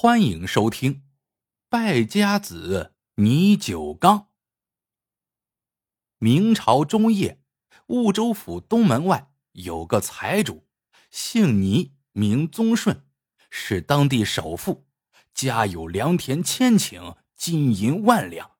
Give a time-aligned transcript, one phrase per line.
[0.00, 0.94] 欢迎收听
[1.68, 4.20] 《败家子倪九刚》。
[6.18, 7.42] 明朝中叶，
[7.88, 10.68] 婺州府东门外有个财主，
[11.10, 13.02] 姓倪，名宗顺，
[13.50, 14.86] 是当地首富，
[15.34, 18.52] 家有良田千顷，金银万两。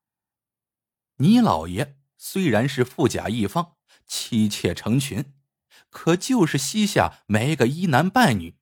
[1.19, 3.77] 倪老爷虽然是富甲一方，
[4.09, 5.33] 妻妾成群，
[5.89, 8.58] 可就是膝下没个一男半女。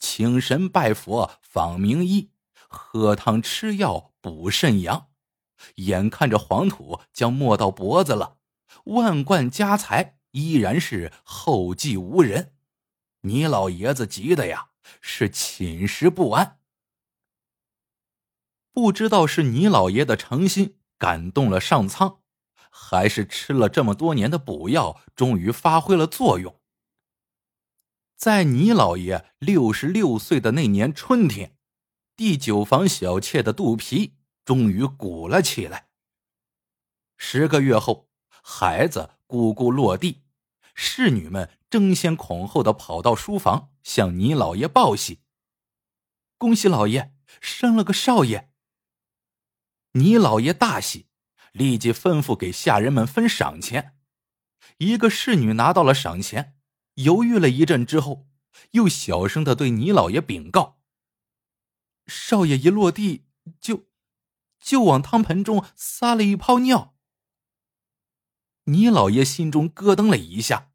[0.00, 2.32] 请神拜佛访名医，
[2.68, 5.08] 喝汤吃药补肾阳，
[5.76, 8.38] 眼看着黄土将没到脖子了，
[8.84, 12.54] 万贯家财依然是后继无人。
[13.22, 16.58] 倪老爷子急的呀，是寝食不安。
[18.72, 22.20] 不知道是倪老爷的诚心感动了上苍，
[22.70, 26.59] 还是吃了这么多年的补药终于发挥了作用。
[28.20, 31.56] 在倪老爷六十六岁的那年春天，
[32.16, 34.12] 第九房小妾的肚皮
[34.44, 35.88] 终于鼓了起来。
[37.16, 38.10] 十个月后，
[38.42, 40.20] 孩子咕咕落地，
[40.74, 45.20] 侍女们争先恐后的跑到书房向倪老爷报喜
[46.36, 48.50] ：“恭喜老爷生了个少爷！”
[49.92, 51.06] 倪老爷大喜，
[51.52, 53.96] 立即吩咐给下人们分赏钱。
[54.76, 56.58] 一个侍女拿到了赏钱。
[56.94, 58.26] 犹豫了一阵之后，
[58.72, 60.78] 又小声的对倪老爷禀告
[62.06, 63.26] ：“少爷一落地
[63.60, 63.86] 就，
[64.58, 66.94] 就往汤盆中撒了一泡尿。”
[68.64, 70.72] 倪老爷心中咯噔了一下，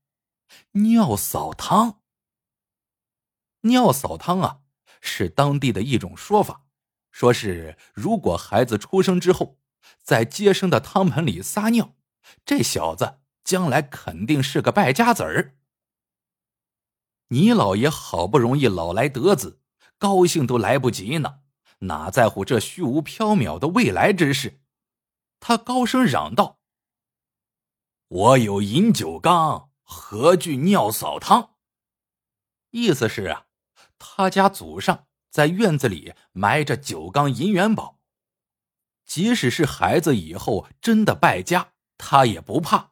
[0.72, 2.02] 尿扫汤。
[3.62, 4.62] 尿扫汤啊，
[5.02, 6.66] 是当地的一种说法，
[7.12, 9.60] 说是如果孩子出生之后，
[10.02, 11.96] 在接生的汤盆里撒尿，
[12.44, 15.56] 这小子将来肯定是个败家子儿。
[17.30, 19.60] 你老爷好不容易老来得子，
[19.98, 21.40] 高兴都来不及呢，
[21.80, 24.62] 哪在乎这虚无缥缈的未来之事？
[25.40, 26.60] 他高声嚷道
[28.08, 31.56] ：“我有饮酒缸，何惧尿扫汤？”
[32.70, 33.48] 意思是啊，
[33.98, 38.00] 他家祖上在院子里埋着酒缸银元宝，
[39.04, 42.92] 即使是孩子以后真的败家，他也不怕。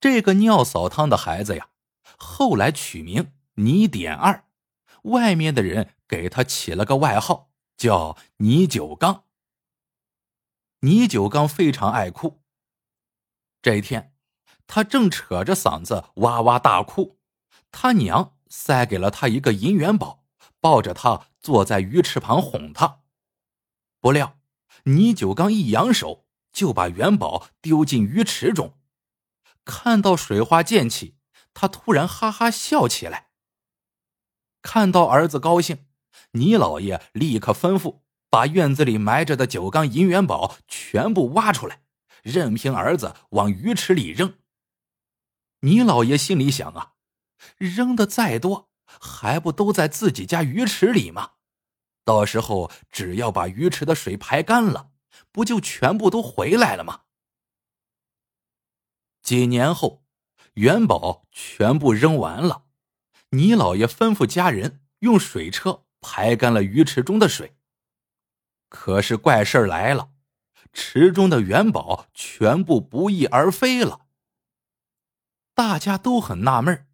[0.00, 1.68] 这个尿扫汤的孩子呀。
[2.18, 4.44] 后来取名倪点二，
[5.04, 9.24] 外面的人给他起了个外号，叫倪九刚。
[10.80, 12.42] 倪九刚非常爱哭。
[13.62, 14.12] 这一天，
[14.66, 17.18] 他正扯着嗓子哇哇大哭，
[17.70, 20.24] 他娘塞给了他一个银元宝，
[20.60, 23.02] 抱着他坐在鱼池旁哄他。
[24.00, 24.38] 不料，
[24.84, 28.74] 倪九刚一扬手就把元宝丢进鱼池中，
[29.64, 31.17] 看到水花溅起。
[31.60, 33.30] 他突然哈哈笑起来。
[34.62, 35.86] 看到儿子高兴，
[36.32, 41.82] 倪老爷立刻吩咐把院子里埋着的九缸银元宝全部挖出来，
[42.22, 44.38] 任凭儿子往鱼池里扔。
[45.62, 46.92] 倪老爷心里想啊，
[47.56, 51.32] 扔的再多，还不都在自己家鱼池里吗？
[52.04, 54.92] 到时候只要把鱼池的水排干了，
[55.32, 57.00] 不就全部都回来了吗？
[59.24, 60.04] 几年后。
[60.54, 62.64] 元宝全部扔完了，
[63.30, 67.56] 倪老爷吩咐家人用水车排干了鱼池中的水。
[68.68, 70.10] 可是怪事来了，
[70.72, 74.06] 池中的元宝全部不翼而飞了。
[75.54, 76.86] 大家都很纳闷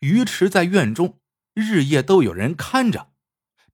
[0.00, 1.20] 鱼池在院中，
[1.54, 3.12] 日夜都有人看着，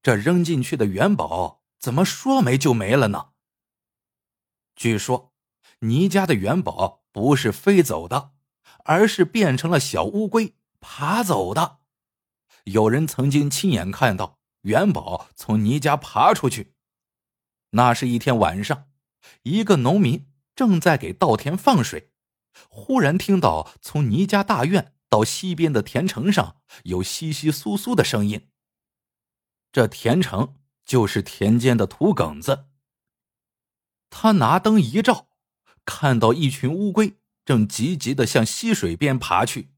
[0.02, 3.30] 这扔进去的元宝怎么说没就没了呢？
[4.76, 5.32] 据说，
[5.80, 8.33] 倪家的元宝不是飞走的。
[8.84, 11.78] 而是变成了小乌龟爬走的。
[12.64, 16.74] 有人曾经亲眼看到元宝从倪家爬出去。
[17.70, 18.88] 那是一天晚上，
[19.42, 22.12] 一个农民正在给稻田放水，
[22.68, 28.48] 忽然听到从倪家大院到西边的田城上有窸窸窣窣的声音。
[29.72, 32.66] 这田城就是田间的土埂子。
[34.08, 35.26] 他拿灯一照，
[35.84, 37.16] 看到一群乌龟。
[37.44, 39.70] 正急急的向溪水边爬去，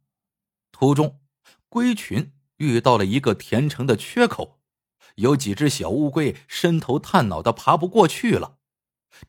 [0.71, 1.21] 途中，
[1.69, 4.61] 龟群遇到了一个填城的缺口，
[5.17, 8.59] 有几只小乌龟伸头探脑的爬不过去了。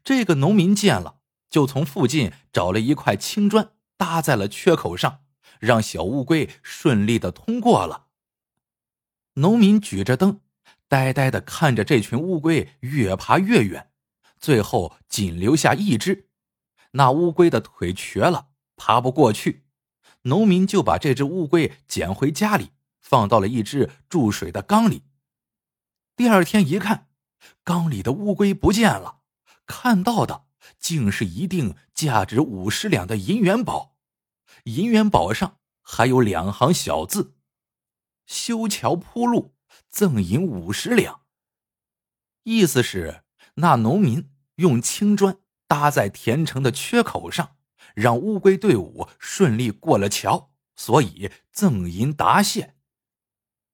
[0.03, 1.19] 这个农民见了，
[1.49, 5.23] 就从附近找了一块青砖搭在了缺口上，
[5.59, 8.07] 让小乌龟顺利的通过了。
[9.35, 10.41] 农民举着灯，
[10.87, 13.91] 呆呆的看着这群乌龟越爬越远，
[14.39, 16.26] 最后仅留下一只。
[16.91, 19.65] 那乌龟的腿瘸了，爬不过去。
[20.23, 25.03] 农民就把这只乌龟捡回家里，放到了一只注水的缸里。
[26.15, 27.09] 第二天一看，
[27.63, 29.21] 缸里的乌龟不见了，
[29.65, 30.45] 看到的
[30.79, 33.95] 竟是一锭价值五十两的银元宝，
[34.63, 37.35] 银元宝上还有两行小字
[38.25, 39.53] ：“修桥铺路，
[39.89, 41.21] 赠银五十两。”
[42.43, 43.23] 意思是
[43.55, 47.57] 那农民用青砖搭在田城的缺口上，
[47.95, 52.75] 让乌龟队伍顺利过了桥，所以赠银答谢。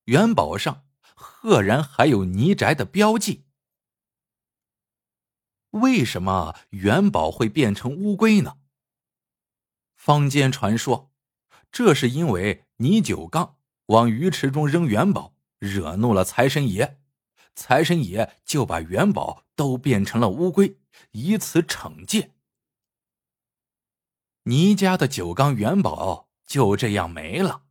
[0.05, 0.83] 元宝上。
[1.15, 3.45] 赫然还有泥宅的标记。
[5.71, 8.57] 为什么元宝会变成乌龟呢？
[9.95, 11.11] 坊间传说，
[11.71, 13.57] 这是因为倪九刚
[13.87, 17.01] 往鱼池中扔元宝，惹怒了财神爷，
[17.55, 20.77] 财神爷就把元宝都变成了乌龟，
[21.11, 22.31] 以此惩戒。
[24.44, 27.63] 倪家的九缸元宝就这样没了。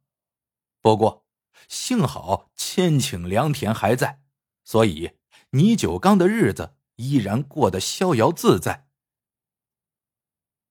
[0.81, 1.23] 不过。
[1.69, 4.21] 幸好千顷良田还在，
[4.65, 5.13] 所以
[5.51, 8.89] 倪九刚的日子依然过得逍遥自在。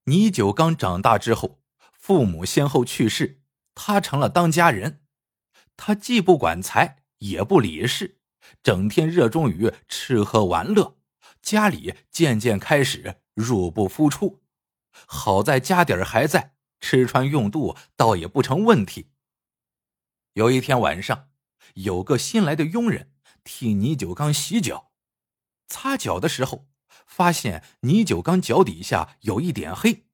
[0.04, 1.63] 倪九刚长大之后，
[1.94, 3.42] 父母先后去世，
[3.74, 5.04] 他成了当家人。
[5.75, 8.21] 他既不管财，也不理事，
[8.64, 10.98] 整天热衷于吃喝玩乐，
[11.42, 14.44] 家里渐渐开始入不敷出。
[15.08, 19.12] 好在家底儿还在，吃穿用度倒也不成问题。
[20.34, 21.30] 有一天晚上，
[21.76, 24.92] 有个新来的佣人替倪九刚洗脚，
[25.68, 26.68] 擦脚的时候
[27.06, 30.06] 发现倪九刚脚底下有一点黑，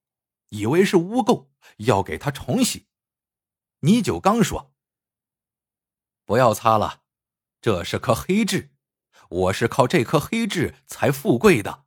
[0.50, 1.47] 以为是污垢，
[1.77, 2.88] 要给他重洗。
[3.81, 4.73] 倪九刚说
[6.25, 7.03] ：“不要擦了，
[7.67, 8.71] 这是颗黑痣，
[9.29, 11.83] 我是靠这颗黑痣才富贵的。”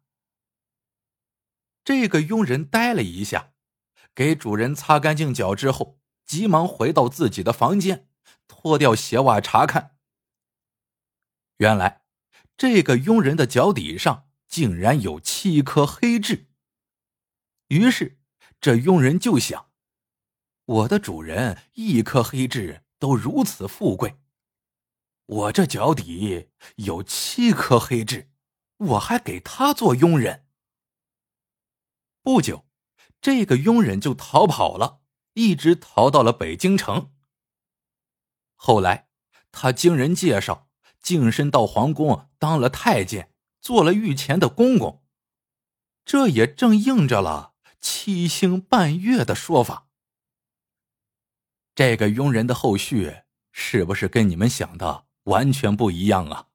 [1.83, 3.55] 这个佣人呆了一下，
[4.15, 8.11] 给主人擦干净脚之后，急忙回到自己的房间。
[8.47, 9.97] 脱掉鞋袜查看，
[11.57, 12.03] 原来
[12.59, 16.51] 这个佣人的脚底上竟然有七颗黑痣。
[17.69, 18.21] 于是
[18.61, 19.71] 这佣人就想：
[20.67, 24.21] 我的主人一颗黑痣都如此富贵，
[25.31, 28.33] 我这脚底有七颗黑痣，
[28.79, 30.49] 我还给他做佣人。
[32.21, 32.67] 不久，
[33.21, 35.03] 这个佣人就逃跑了，
[35.35, 37.13] 一直逃到了北京城。
[38.57, 39.09] 后来，
[39.53, 40.69] 他经人介绍，
[41.01, 45.05] 晋升到皇宫当了太监，做了御前的公公。
[46.05, 49.87] 这也正应着了“七星半月”的说法。
[51.77, 53.19] 这个佣人的后续
[53.53, 56.49] 是不是跟你们想的完全不一样啊？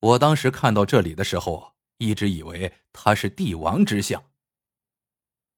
[0.00, 4.24] 我当时看到这里的时候，一直以为他是帝王之相。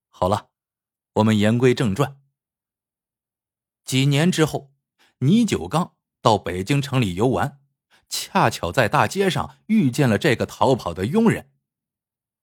[0.08, 0.50] 好了，
[1.14, 2.20] 我们言归正传。
[3.84, 4.72] 几年之后。
[5.22, 7.60] 倪九刚到北京城里游玩，
[8.08, 11.52] 恰巧在大街上遇见了这个逃跑的佣人。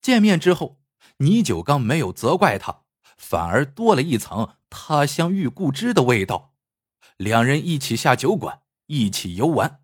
[0.01, 0.79] 见面之后，
[1.17, 2.85] 倪九刚没有责怪他，
[3.17, 6.55] 反而多了一层他乡遇故知的味道。
[7.17, 9.83] 两人一起下酒馆，一起游玩。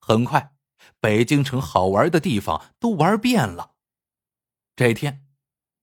[0.00, 0.54] 很快，
[1.00, 3.74] 北京城好玩的地方都玩遍了。
[4.74, 5.26] 这天，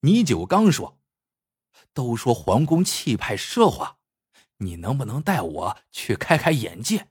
[0.02, 1.00] 倪九刚说
[1.94, 4.00] ：“都说皇宫气派奢华。”
[4.60, 7.10] 你能不能带我去开开眼界？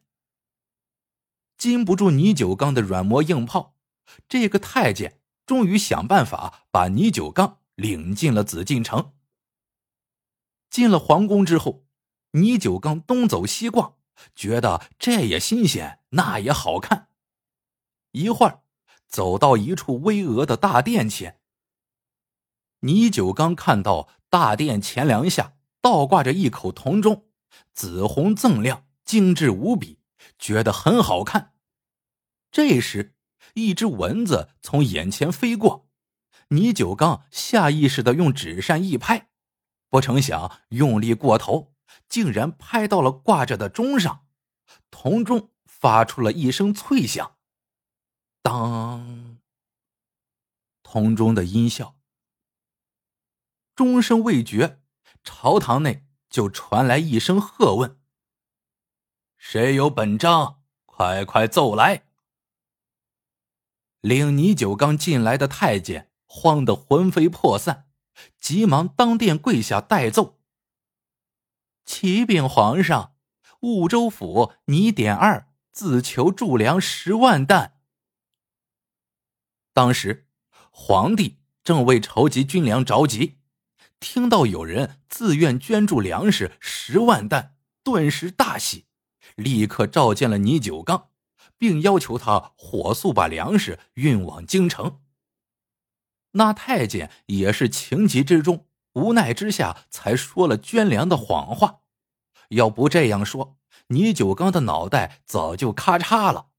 [1.59, 3.77] 禁不住倪九刚的软磨硬泡，
[4.27, 9.13] 这个太监终于想办法把倪九刚领进了紫禁城。
[10.71, 11.85] 进了皇宫之后，
[12.31, 13.99] 倪九刚东走西逛，
[14.35, 17.09] 觉得这也新鲜，那也好看。
[18.13, 18.63] 一会儿，
[19.09, 21.41] 走到一处巍峨的大殿前，
[22.81, 27.27] 倪九刚看到大殿前梁下倒挂着一口铜钟。
[27.73, 30.01] 紫红锃亮，精致无比，
[30.39, 31.53] 觉得很好看。
[32.51, 33.15] 这时，
[33.55, 35.89] 一只蚊子从眼前飞过，
[36.49, 39.29] 倪九刚下意识的用纸扇一拍，
[39.89, 41.74] 不成想用力过头，
[42.09, 44.27] 竟然拍到了挂着的钟上，
[44.91, 47.37] 铜钟发出了一声脆响，
[48.43, 49.39] 当，
[50.83, 51.99] 铜钟的音效，
[53.75, 54.81] 钟声未绝，
[55.23, 56.03] 朝堂内。
[56.31, 58.01] 就传来一声喝问
[59.39, 60.65] ：“谁有本章？
[60.85, 62.09] 快快奏来！”
[64.03, 67.89] 领倪九刚进来的太监慌得魂飞魄散，
[68.41, 70.41] 急忙当殿跪下代奏
[71.85, 73.15] ：“启禀皇上，
[73.61, 77.79] 婺州府倪典二自求助粮十万担。”
[79.73, 80.29] 当时，
[80.71, 83.39] 皇帝正为筹集军粮着急。
[84.01, 88.85] 听到有人自愿捐助粮食十万担，顿时大喜，
[89.35, 91.09] 立刻召见了倪九刚，
[91.57, 95.01] 并要求他火速把粮食运往京城。
[96.33, 101.83] 那太监也是情急之中，无奈之下才说了捐粮的谎话。
[102.49, 103.59] 要不这样说，
[103.89, 106.51] 倪九刚的脑袋早就咔嚓了。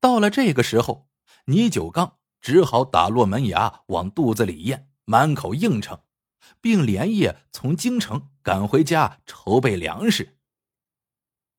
[0.00, 1.08] 到了这个时候，
[1.46, 6.00] 倪九刚只好打落门牙往肚子里咽，满口应承，
[6.60, 10.38] 并连夜从京城赶回家筹备粮食。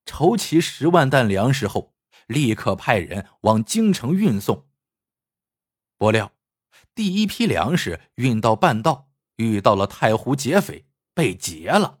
[0.04, 1.94] 筹齐十万担粮食后，
[2.26, 4.68] 立刻派人往京城运送。
[5.96, 6.32] 不料，
[6.94, 12.00] 第一批粮食运到半道，遇到了太湖劫匪，被劫了。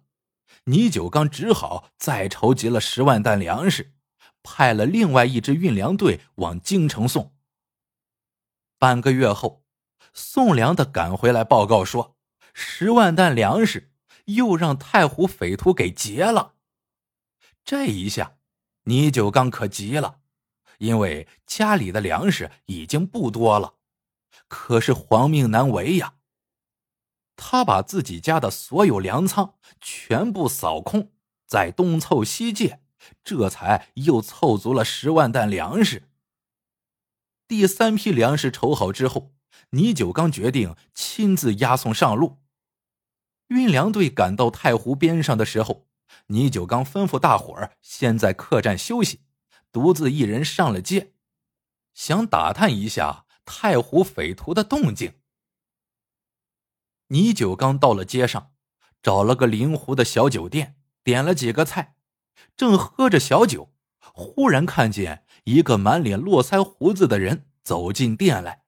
[0.64, 3.94] 倪九刚只好再筹集了十万担粮食，
[4.42, 7.34] 派了另外一支运粮队往京城送。
[8.78, 9.64] 半个月后，
[10.12, 12.16] 送粮的赶回来报告说，
[12.52, 13.92] 十万担粮食
[14.26, 16.54] 又让太湖匪徒给劫了。
[17.64, 18.36] 这一下，
[18.84, 20.20] 倪九刚可急了，
[20.78, 23.74] 因为家里的粮食已经不多了，
[24.48, 26.14] 可是皇命难违呀。
[27.44, 31.10] 他把自己家的所有粮仓全部扫空，
[31.44, 32.80] 再东凑西借，
[33.24, 36.08] 这才又凑足了十万担粮食。
[37.48, 39.34] 第三批粮食筹好之后，
[39.70, 42.38] 倪九刚决定亲自押送上路。
[43.48, 45.88] 运粮队赶到太湖边上的时候。
[46.26, 49.22] 倪九刚吩咐大伙儿先在客栈休息，
[49.72, 51.14] 独自一人上了街，
[51.92, 55.14] 想打探一下太湖匪徒的动静。
[57.12, 58.52] 倪九刚到了街上，
[59.02, 61.96] 找了个临湖的小酒店，点了几个菜，
[62.56, 68.64] 正喝着小酒，忽然看见一个满脸络腮胡子的人走进店来。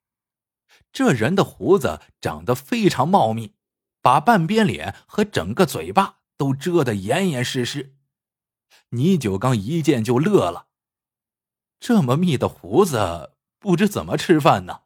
[0.92, 3.54] 这人的胡子长得非常茂密，
[4.00, 6.20] 把半边脸和整个嘴巴。
[6.36, 7.94] 都遮得严严实实，
[8.88, 10.66] 倪九刚一见就乐了。
[11.78, 14.80] 这么密的胡子，不知怎么吃饭呢？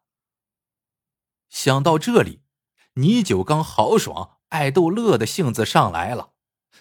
[1.49, 2.43] 想到这里，
[2.99, 6.33] 倪九刚豪爽、爱逗乐的性子上来了。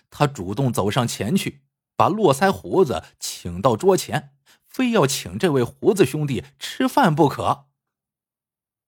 [0.09, 1.61] 他主动走上前去，
[1.95, 4.31] 把络腮胡子请到桌前，
[4.67, 7.67] 非要请这位胡子兄弟吃饭不可。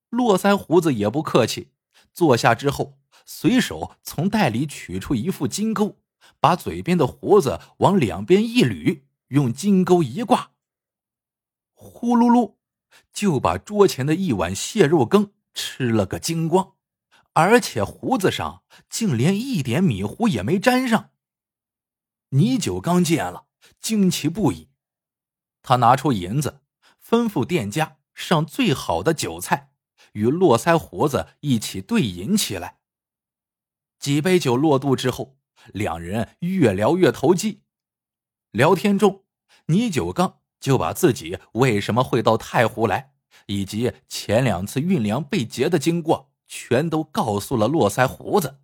[0.09, 1.71] 络腮胡子也不客气，
[2.13, 2.97] 坐下之后。
[3.31, 5.99] 随手从袋里取出一副金钩，
[6.39, 10.53] 把嘴边的胡子往两边一捋，用金钩一挂，
[11.75, 12.55] 呼噜噜，
[13.13, 16.73] 就把桌前的一碗蟹肉羹吃了个精光，
[17.33, 21.11] 而且胡子上竟连一点米糊也没沾上。
[22.29, 23.47] 倪九刚见了，
[23.79, 24.69] 惊奇不已，
[25.61, 26.61] 他拿出银子，
[27.03, 29.71] 吩咐店家上最好的酒菜，
[30.13, 32.79] 与络腮胡子一起对饮起来。
[33.99, 35.37] 几杯酒落肚之后，
[35.73, 37.63] 两人越聊越投机。
[38.51, 39.25] 聊天中，
[39.67, 43.13] 倪九刚就把自己为什么会到太湖来，
[43.47, 48.59] 以及前两次运粮被劫的经过，全都告诉了络腮胡子。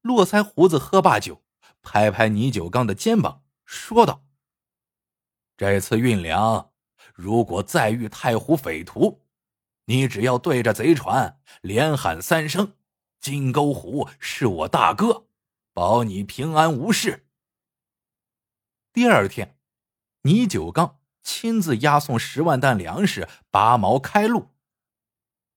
[0.00, 1.44] 络腮胡子喝罢酒，
[1.82, 4.24] 拍拍倪九刚的肩膀，说道
[5.58, 6.72] ：“这次运粮，
[7.12, 9.26] 如果再遇太湖匪徒，
[9.84, 12.74] 你只要对着贼船连喊三声。”
[13.20, 15.26] 金钩湖是我大哥，
[15.74, 17.26] 保你平安无事。
[18.92, 19.58] 第二天，
[20.22, 24.50] 倪九刚亲自押送十万担粮食，拔毛开路。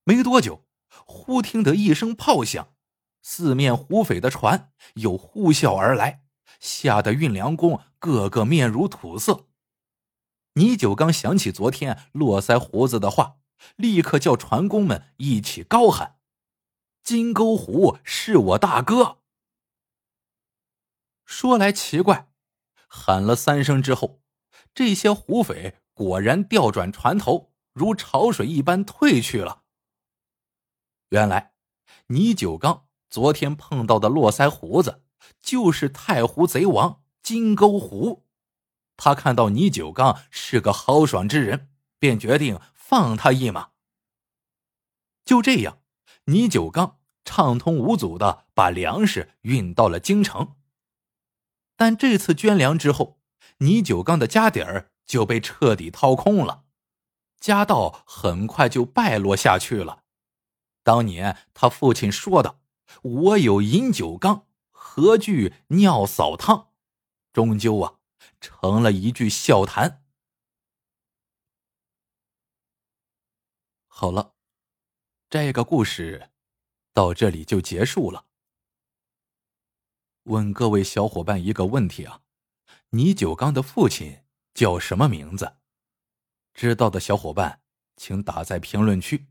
[0.03, 0.65] 没多久，
[1.05, 2.73] 忽听得一声炮响，
[3.21, 6.23] 四面胡匪的船又呼啸而来，
[6.59, 9.47] 吓得运粮工个个面如土色。
[10.55, 13.37] 倪九刚想起昨天络腮胡子的话，
[13.75, 16.17] 立刻叫船工们一起高喊。
[17.03, 19.19] 金钩湖是我大哥。
[21.25, 22.27] 说来奇怪，
[22.87, 24.21] 喊了三声之后，
[24.73, 29.60] 这些胡匪果然调转船头，如潮水一般退去了。
[31.11, 31.51] 原来，
[32.07, 35.03] 倪九刚昨天碰到的络腮胡子，
[35.41, 38.25] 就是太湖贼王金钩湖。
[38.95, 43.71] 他看到倪九刚是个豪爽之人，便决定放他一马。
[45.25, 45.79] 就这样。
[46.25, 50.55] 倪九刚畅通无阻的把粮食运到了京城，
[51.75, 53.19] 但这次捐粮之后，
[53.57, 56.63] 倪九刚的家底儿就被彻底掏空了，
[57.39, 60.00] 家道很快就败落下去了。
[60.83, 62.59] 当年他父亲说的
[63.03, 66.71] “我有饮酒缸，何惧尿扫汤”，
[67.33, 67.99] 终究啊
[68.39, 70.03] 成了一句笑谈。
[73.87, 74.35] 好了。
[75.29, 76.31] 这个故事
[76.91, 78.25] 到这里就结束了。
[80.23, 82.23] 问各位小伙伴一个问题啊：
[82.89, 85.55] 倪九刚的父亲叫什么名字？
[86.53, 87.61] 知道的小伙伴，
[87.95, 89.30] 请打在评论区。